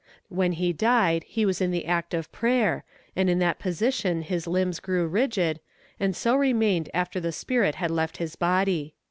When 0.29 0.53
he 0.53 0.73
died 0.73 1.23
he 1.27 1.45
was 1.45 1.61
in 1.61 1.69
the 1.69 1.85
act 1.85 2.15
of 2.15 2.31
prayer, 2.31 2.83
and 3.15 3.29
in 3.29 3.37
that 3.37 3.59
position 3.59 4.23
his 4.23 4.47
limbs 4.47 4.79
grew 4.79 5.05
rigid, 5.05 5.59
and 5.99 6.15
so 6.15 6.35
remained 6.35 6.89
after 6.91 7.19
the 7.19 7.31
spirit 7.31 7.75
had 7.75 7.91
left 7.91 8.17
his 8.17 8.35
body." 8.35 8.95